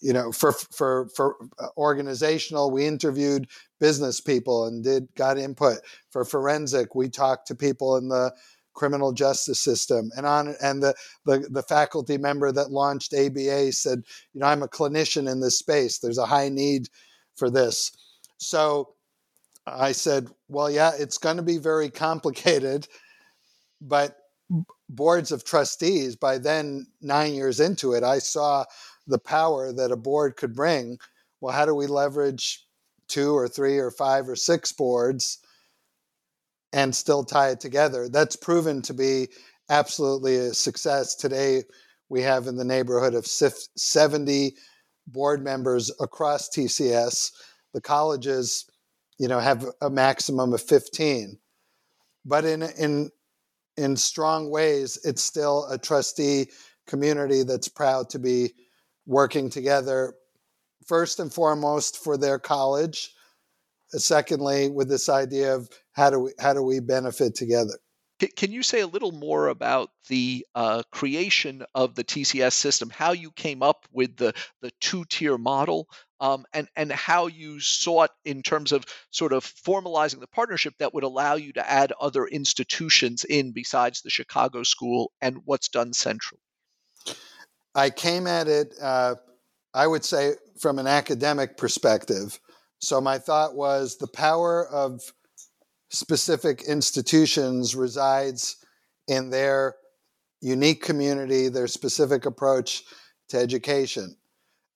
[0.00, 3.48] You know, for for for uh, organizational, we interviewed
[3.80, 5.78] business people and did got input.
[6.10, 8.32] For forensic, we talked to people in the
[8.74, 10.94] criminal justice system and on and the,
[11.24, 14.02] the the faculty member that launched ABA said,
[14.34, 15.98] you know, I'm a clinician in this space.
[15.98, 16.88] There's a high need
[17.36, 17.92] for this.
[18.38, 18.94] So
[19.66, 22.86] I said, well, yeah, it's going to be very complicated,
[23.80, 24.18] but
[24.94, 28.64] boards of trustees, by then nine years into it, I saw
[29.06, 30.98] the power that a board could bring.
[31.40, 32.64] Well, how do we leverage
[33.08, 35.38] two or three or five or six boards
[36.72, 38.08] and still tie it together?
[38.08, 39.28] That's proven to be
[39.68, 41.14] absolutely a success.
[41.14, 41.64] Today,
[42.08, 44.54] we have in the neighborhood of 70
[45.06, 47.32] board members across TCS.
[47.72, 48.66] The colleges,
[49.18, 51.38] you know, have a maximum of 15.
[52.24, 53.10] But in in
[53.76, 56.46] in strong ways, it's still a trustee
[56.86, 58.52] community that's proud to be
[59.06, 60.14] working together
[60.86, 63.14] first and foremost for their college
[63.90, 67.78] secondly with this idea of how do we how do we benefit together.
[68.36, 73.12] Can you say a little more about the uh, creation of the TCS system, how
[73.12, 74.32] you came up with the,
[74.62, 75.88] the two tier model,
[76.24, 80.94] um, and, and how you sought in terms of sort of formalizing the partnership that
[80.94, 85.92] would allow you to add other institutions in besides the Chicago School and what's done
[85.92, 86.40] centrally?
[87.74, 89.16] I came at it, uh,
[89.74, 92.40] I would say, from an academic perspective.
[92.78, 95.02] So my thought was the power of
[95.90, 98.56] specific institutions resides
[99.08, 99.74] in their
[100.40, 102.82] unique community, their specific approach
[103.28, 104.16] to education.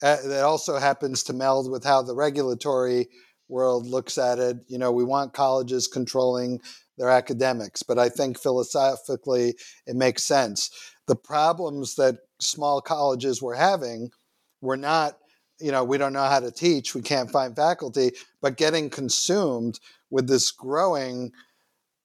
[0.02, 3.08] Uh, that also happens to meld with how the regulatory
[3.48, 4.58] world looks at it.
[4.68, 6.60] You know, we want colleges controlling
[6.98, 9.54] their academics, but I think philosophically
[9.86, 10.70] it makes sense.
[11.06, 14.10] The problems that small colleges were having
[14.60, 15.16] were not,
[15.60, 19.80] you know, we don't know how to teach, we can't find faculty, but getting consumed
[20.10, 21.32] with this growing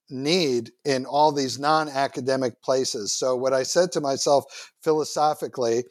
[0.10, 3.14] need in all these non academic places.
[3.14, 5.84] So, what I said to myself philosophically,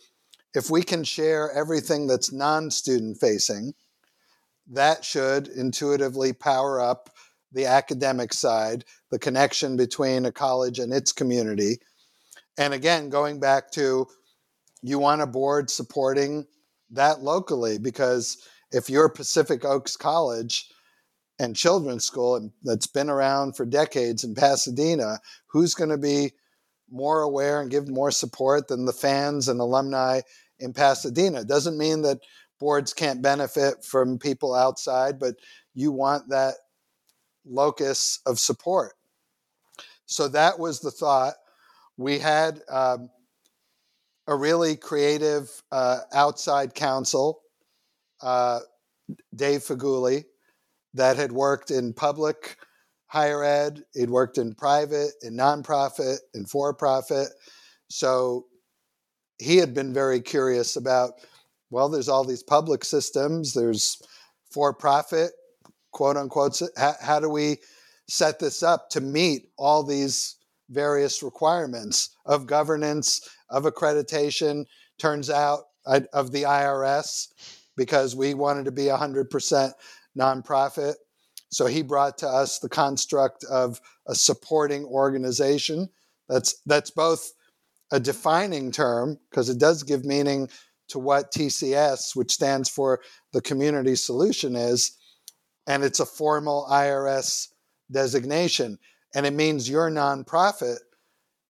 [0.55, 3.75] if we can share everything that's non student facing,
[4.71, 7.11] that should intuitively power up
[7.53, 11.79] the academic side, the connection between a college and its community.
[12.57, 14.07] And again, going back to
[14.83, 16.47] you want a board supporting
[16.91, 18.39] that locally because
[18.73, 20.69] if you're Pacific Oaks College,
[21.39, 26.33] and children's school that's been around for decades in Pasadena, who's going to be
[26.91, 30.21] more aware and give more support than the fans and alumni
[30.63, 31.45] in Pasadena?
[31.45, 32.21] Doesn't mean that
[32.59, 35.35] boards can't benefit from people outside, but
[35.75, 36.55] you want that
[37.45, 38.95] locus of support.
[40.07, 41.35] So that was the thought.
[41.97, 43.11] We had um,
[44.27, 47.41] a really creative uh, outside counsel,
[48.21, 48.61] uh,
[49.35, 50.25] Dave Faguli,
[50.95, 52.57] that had worked in public
[53.07, 57.29] higher ed, he'd worked in private, in nonprofit, in for profit.
[57.89, 58.47] So
[59.43, 61.15] he had been very curious about
[61.71, 64.03] well, there's all these public systems, there's
[64.51, 65.31] for profit,
[65.91, 66.61] quote unquote.
[66.77, 67.57] How, how do we
[68.07, 70.37] set this up to meet all these
[70.69, 74.67] various requirements of governance, of accreditation?
[74.99, 77.29] Turns out, of the IRS,
[77.77, 79.73] because we wanted to be 100%
[80.17, 80.95] nonprofit.
[81.51, 85.89] So he brought to us the construct of a supporting organization.
[86.29, 87.33] That's that's both
[87.93, 90.49] a defining term because it does give meaning
[90.89, 93.01] to what TCS, which stands for
[93.33, 94.99] the Community Solution, is,
[95.67, 97.49] and it's a formal IRS
[97.91, 98.79] designation,
[99.15, 100.79] and it means your nonprofit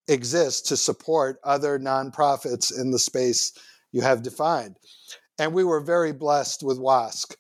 [0.09, 3.53] exists to support other nonprofits in the space
[3.93, 4.77] you have defined.
[5.39, 7.37] And we were very blessed with WASC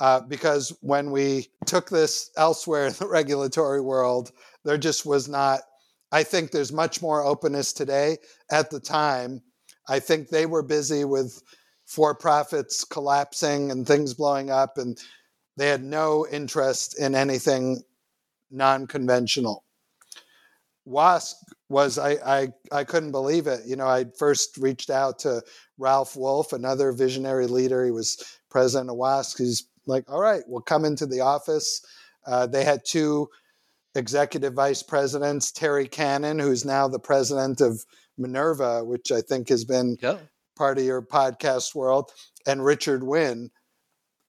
[0.00, 4.32] uh, because when we took this elsewhere in the regulatory world,
[4.64, 5.60] there just was not.
[6.12, 8.18] I think there's much more openness today.
[8.50, 9.42] At the time,
[9.88, 11.42] I think they were busy with
[11.86, 14.98] for profits collapsing and things blowing up, and
[15.56, 17.82] they had no interest in anything
[18.50, 19.64] non conventional.
[20.86, 21.34] WASC
[21.68, 23.60] was, I, I, I couldn't believe it.
[23.66, 25.42] You know, I first reached out to
[25.78, 27.84] Ralph Wolff, another visionary leader.
[27.84, 29.38] He was president of WASC.
[29.38, 31.84] He's like, all right, we'll come into the office.
[32.26, 33.28] Uh, they had two
[33.94, 37.84] executive vice presidents, Teri Cannon, who's now the president of
[38.18, 40.18] Minerva, which I think has been yeah.
[40.56, 42.12] part of your podcast world,
[42.46, 43.50] and Richard Winn.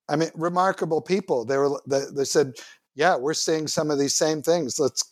[0.10, 1.45] I mean, remarkable people.
[1.45, 1.80] They were.
[1.88, 2.54] They, they said,
[2.95, 4.80] "Yeah, we're seeing some of these same things.
[4.80, 5.04] Let's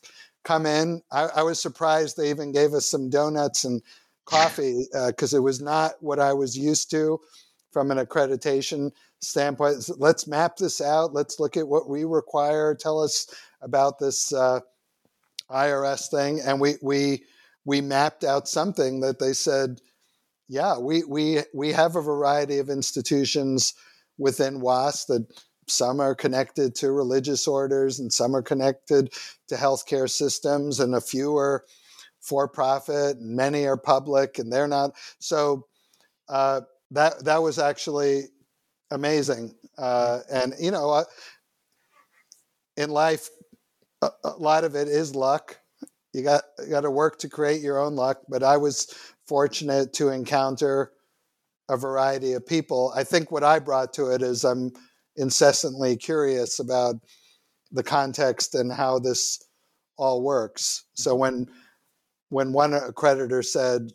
[0.43, 3.81] come in." I, I was surprised they even gave us some donuts and
[4.25, 7.19] coffee because uh, it was not what I was used to
[7.71, 8.91] from an accreditation
[9.21, 9.89] standpoint.
[9.97, 11.13] Let's map this out.
[11.13, 12.75] Let's look at what we require.
[12.75, 13.27] Tell us
[13.61, 14.61] about this uh,
[15.49, 17.23] IRS thing, and we we
[17.65, 19.81] we mapped out something that they said,
[20.47, 23.73] yeah, we we we have a variety of institutions
[24.17, 25.27] within WASC that
[25.67, 29.13] some are connected to religious orders and some are connected
[29.47, 31.63] to healthcare systems and a few are
[32.19, 35.65] for profit and many are public and they're not so
[36.27, 36.61] uh,
[36.92, 38.25] that that was actually
[38.92, 39.54] amazing.
[39.77, 41.04] Uh, and you know, uh,
[42.77, 43.29] in life,
[44.02, 45.58] a, a, lot of it is luck.
[46.13, 48.21] you got you got to work to create your own luck.
[48.27, 48.94] But I was
[49.27, 50.92] fortunate to encounter
[51.69, 52.92] a variety of people.
[52.96, 54.71] I think what I brought to it is I'm
[55.15, 56.96] incessantly curious about
[57.71, 59.44] the context and how this
[59.98, 60.85] all works.
[60.94, 61.48] So when
[62.29, 63.92] when one accreditor said,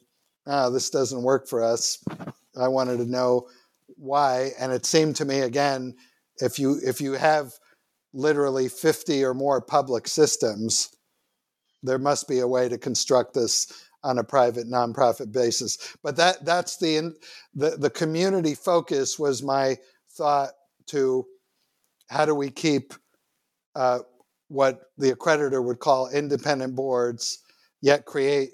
[0.46, 1.98] "Ah, oh, this doesn't work for us,"
[2.56, 3.48] I wanted to know
[3.96, 5.94] why, and it seemed to me again,
[6.38, 7.52] if you if you have
[8.12, 10.90] literally 50 or more public systems,
[11.82, 13.66] there must be a way to construct this
[14.02, 15.96] on a private nonprofit basis.
[16.02, 17.14] But that that's the
[17.54, 19.76] the the community focus was my
[20.16, 20.50] thought
[20.86, 21.26] to
[22.08, 22.94] how do we keep
[23.74, 24.00] uh,
[24.48, 27.42] what the accreditor would call independent boards,
[27.80, 28.50] yet create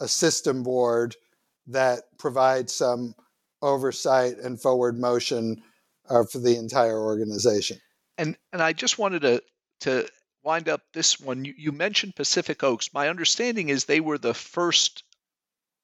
[0.00, 1.16] a system board
[1.66, 3.14] that provides some
[3.62, 5.62] oversight and forward motion
[6.08, 7.78] uh, for the entire organization.
[8.16, 9.42] And and I just wanted to
[9.80, 10.08] to
[10.42, 11.44] wind up this one.
[11.44, 12.92] You, you mentioned Pacific Oaks.
[12.92, 15.04] My understanding is they were the first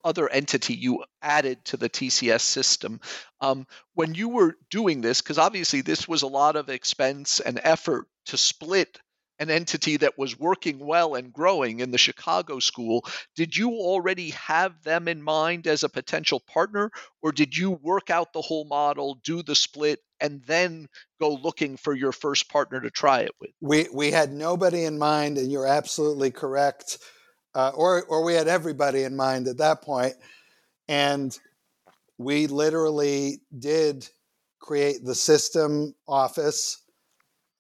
[0.05, 3.01] other entity you added to the TCS system.
[3.41, 7.59] Um, when you were doing this, because obviously this was a lot of expense and
[7.62, 8.99] effort to split
[9.39, 13.05] an entity that was working well and growing in the Chicago school,
[13.35, 16.91] did you already have them in mind as a potential partner,
[17.22, 20.89] or did you work out the whole model, do the split, and then
[21.20, 23.51] go looking for your first partner to try it with?
[23.61, 26.99] We we had nobody in mind, and you're absolutely correct.
[27.55, 30.14] Uh, or or we had everybody in mind at that point,
[30.89, 31.37] and
[32.18, 34.09] we literally did
[34.61, 36.84] create the system office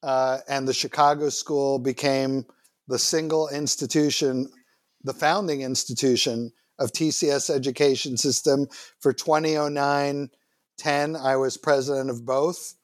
[0.04, 2.44] uh, and the Chicago School became
[2.88, 4.50] the single institution,
[5.02, 8.66] the founding institution of TCS education system
[9.00, 10.28] for 2009
[10.76, 11.16] 10.
[11.16, 12.74] I was president of both.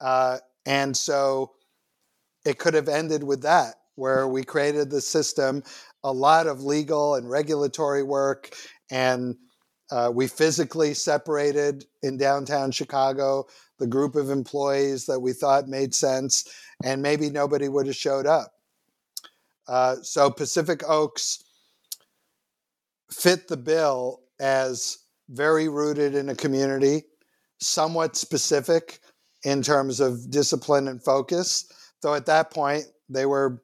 [0.00, 1.52] Uh, and so
[2.44, 5.62] it could have ended with that, where we created the system,
[6.04, 8.54] a lot of legal and regulatory work,
[8.90, 9.36] and
[9.90, 13.46] uh, we physically separated in downtown Chicago
[13.78, 16.44] the group of employees that we thought made sense,
[16.84, 18.52] and maybe nobody would have showed up.
[19.66, 21.42] Uh, so Pacific Oaks
[23.10, 27.04] fit the bill as very rooted in a community,
[27.60, 29.00] somewhat specific
[29.44, 31.66] in terms of discipline and focus.
[32.02, 33.62] Though at that point they were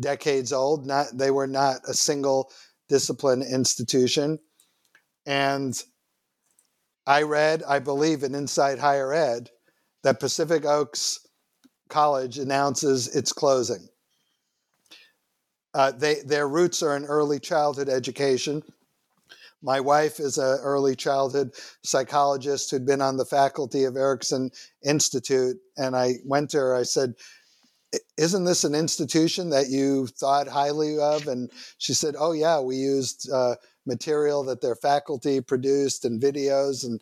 [0.00, 2.50] decades old, not they were not a single
[2.88, 4.38] discipline institution.
[5.28, 5.80] And
[7.06, 9.50] I read, I believe, in Inside Higher Ed
[10.02, 11.20] that Pacific Oaks
[11.90, 13.88] College announces its closing.
[15.74, 18.62] Uh, they, their roots are in early childhood education.
[19.60, 21.52] My wife is an early childhood
[21.82, 24.50] psychologist who'd been on the faculty of Erikson
[24.82, 25.58] Institute.
[25.76, 27.16] And I went to her, I said,
[28.16, 31.28] Isn't this an institution that you thought highly of?
[31.28, 33.56] And she said, Oh, yeah, we used uh,
[33.88, 36.84] material that their faculty produced and videos.
[36.84, 37.00] And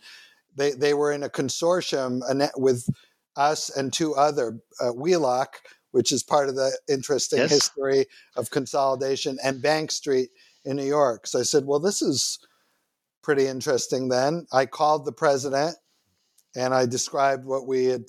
[0.57, 2.23] they, they were in a consortium
[2.57, 2.89] with
[3.37, 5.61] us and two other, uh, Wheelock,
[5.91, 7.51] which is part of the interesting yes.
[7.51, 8.07] history
[8.37, 10.31] of consolidation, and Bank Street
[10.65, 11.27] in New York.
[11.27, 12.39] So I said, well, this is
[13.23, 14.47] pretty interesting then.
[14.53, 15.77] I called the president
[16.55, 18.05] and I described what we had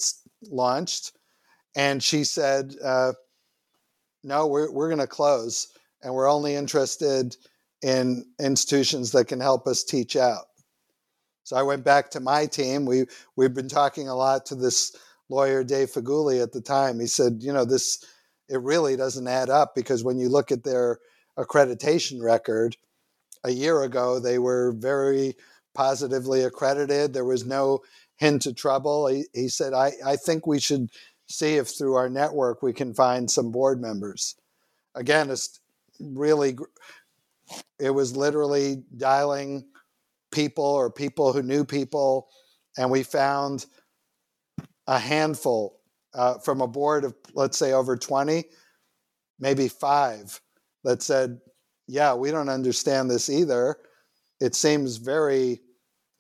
[0.50, 1.14] launched.
[1.76, 3.14] And she said, uh,
[4.24, 5.68] no, we're, we're going to close
[6.02, 7.36] and we're only interested
[7.82, 10.46] in institutions that can help us teach out.
[11.44, 12.86] So I went back to my team.
[12.86, 13.06] We
[13.36, 14.96] we've been talking a lot to this
[15.30, 17.00] lawyer Dave Faguli at the time.
[17.00, 18.04] He said, you know, this
[18.50, 21.00] it really doesn't add up because when you look at their
[21.38, 22.76] accreditation record,
[23.44, 25.36] a year ago they were very
[25.74, 27.14] positively accredited.
[27.14, 27.82] There was no
[28.16, 29.08] hint of trouble.
[29.08, 30.90] He, he said, I, I think we should
[31.30, 34.36] see if through our network we can find some board members.
[34.96, 35.60] Again, it's
[36.00, 36.58] really,
[37.80, 39.66] it was literally dialing
[40.32, 42.28] people or people who knew people,
[42.78, 43.66] and we found
[44.88, 45.80] a handful
[46.14, 48.46] uh, from a board of, let's say, over 20,
[49.40, 50.40] maybe five
[50.84, 51.40] that said,
[51.88, 53.78] Yeah, we don't understand this either.
[54.40, 55.62] It seems very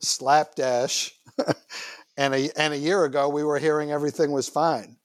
[0.01, 1.11] slapdash.
[2.17, 4.97] and, a, and a year ago, we were hearing everything was fine.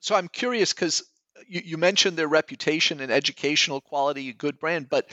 [0.00, 1.04] So I'm curious because
[1.48, 5.10] you, you mentioned their reputation and educational quality, a good brand, but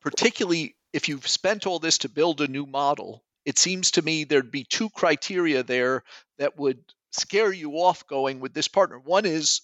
[0.00, 4.24] particularly if you've spent all this to build a new model, it seems to me
[4.24, 6.04] there'd be two criteria there
[6.38, 6.78] that would
[7.12, 8.98] scare you off going with this partner.
[8.98, 9.62] One is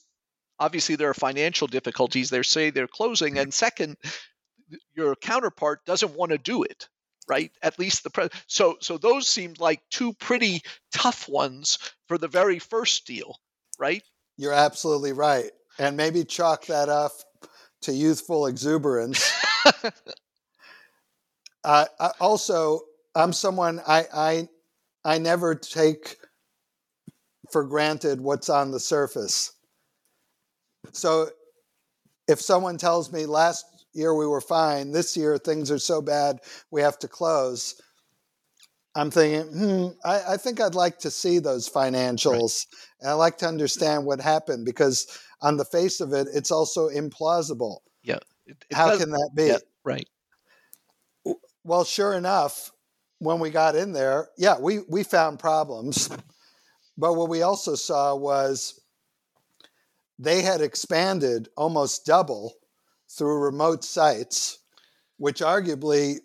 [0.58, 2.30] obviously there are financial difficulties.
[2.30, 3.96] They say they're closing, and second,
[4.94, 6.88] your counterpart doesn't want to do it,
[7.28, 7.50] right?
[7.62, 10.62] At least the pre- so so those seemed like two pretty
[10.92, 13.36] tough ones for the very first deal,
[13.78, 14.02] right?
[14.36, 17.12] You're absolutely right, and maybe chalk that up
[17.82, 19.32] to youthful exuberance.
[21.64, 22.80] uh, I also,
[23.14, 24.48] I'm someone I, I
[25.04, 26.16] I never take
[27.50, 29.52] for granted what's on the surface.
[30.92, 31.28] So
[32.26, 33.64] if someone tells me last
[33.94, 37.80] year we were fine, this year things are so bad we have to close,
[38.94, 42.66] I'm thinking, hmm, I, I think I'd like to see those financials.
[42.66, 43.00] Right.
[43.00, 45.06] And I'd like to understand what happened because
[45.40, 47.78] on the face of it, it's also implausible.
[48.02, 48.18] Yeah.
[48.46, 49.46] It, it How does, can that be?
[49.46, 50.08] Yeah, right.
[51.64, 52.72] Well, sure enough,
[53.18, 56.08] when we got in there, yeah, we, we found problems.
[56.96, 58.80] But what we also saw was
[60.18, 62.54] they had expanded almost double
[63.08, 64.58] through remote sites,
[65.18, 66.16] which arguably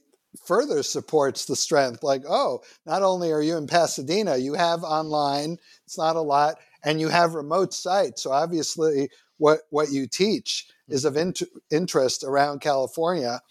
[0.46, 2.02] further supports the strength.
[2.02, 6.56] Like, oh, not only are you in Pasadena, you have online, it's not a lot,
[6.84, 8.24] and you have remote sites.
[8.24, 13.42] So obviously, what, what you teach is of int- interest around California.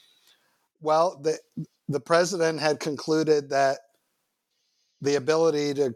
[0.81, 1.39] Well, the,
[1.89, 3.79] the president had concluded that
[5.01, 5.95] the ability to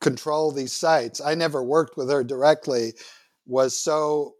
[0.00, 2.94] control these sites, I never worked with her directly,
[3.46, 4.34] was so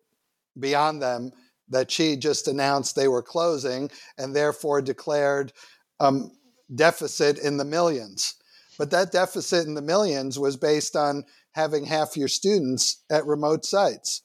[0.58, 1.32] beyond them
[1.68, 5.52] that she just announced they were closing and therefore declared
[6.00, 6.32] um,
[6.74, 8.34] deficit in the millions.
[8.78, 13.64] But that deficit in the millions was based on having half your students at remote
[13.64, 14.22] sites.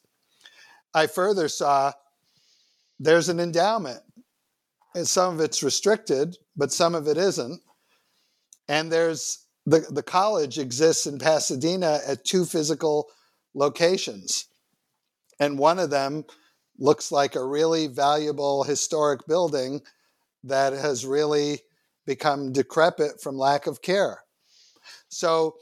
[0.94, 1.92] I further saw
[2.98, 4.00] there's an endowment.
[4.94, 7.60] And some of it's restricted, but some of it isn't.
[8.66, 13.08] And there's the, the college exists in Pasadena at two physical
[13.54, 14.46] locations.
[15.38, 16.24] And one of them
[16.78, 19.82] looks like a really valuable historic building
[20.44, 21.60] that has really
[22.06, 24.22] become decrepit from lack of care.
[25.08, 25.56] So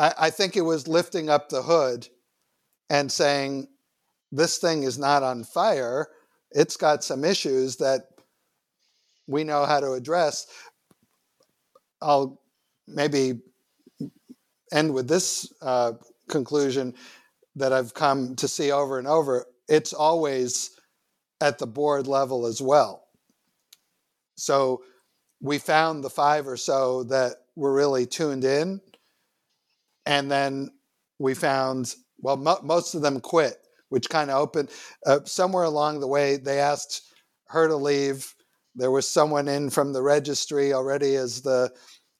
[0.00, 2.08] I, I think it was lifting up the hood
[2.88, 3.68] and saying,
[4.32, 6.08] this thing is not on fire.
[6.50, 8.08] It's got some issues that
[9.26, 10.46] we know how to address.
[12.00, 12.40] I'll
[12.88, 13.40] maybe
[14.72, 15.92] end with this uh,
[16.28, 16.94] conclusion
[17.56, 19.44] that I've come to see over and over.
[19.68, 20.70] It's always
[21.40, 23.04] at the board level as well.
[24.36, 24.82] So
[25.40, 28.80] we found the five or so that were really tuned in.
[30.06, 30.70] And then
[31.18, 33.56] we found, well, mo- most of them quit,
[33.88, 34.70] which kind of opened.
[35.06, 37.02] Uh, somewhere along the way, they asked
[37.48, 38.34] her to leave.
[38.74, 41.70] There was someone in from the registry already as the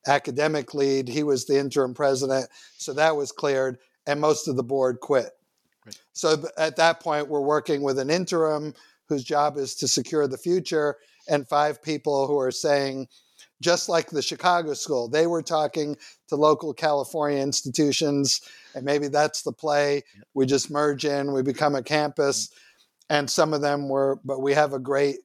[0.07, 1.07] academic lead.
[1.07, 2.47] He was the interim president.
[2.77, 5.29] So that was cleared, and most of the board quit.
[5.85, 5.97] Right.
[6.13, 8.73] So at that point, we're working with an interim
[9.07, 13.07] whose job is to secure the future, and five people who are saying,
[13.61, 15.95] just like the Chicago school, they were talking
[16.27, 18.41] to local California institutions,
[18.75, 20.03] and maybe that's the play.
[20.33, 23.15] We just merge in, we become a campus, mm-hmm.
[23.17, 25.19] and some of them were, but we have a great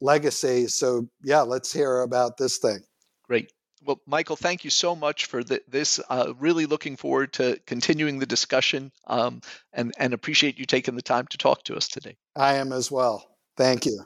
[0.00, 0.66] legacy.
[0.66, 2.80] So, yeah, let's hear about this thing.
[3.24, 3.52] Great.
[3.82, 6.00] Well, Michael, thank you so much for the, this.
[6.10, 9.40] Uh, really looking forward to continuing the discussion um,
[9.72, 12.16] and, and appreciate you taking the time to talk to us today.
[12.36, 13.26] I am as well.
[13.56, 14.04] Thank you.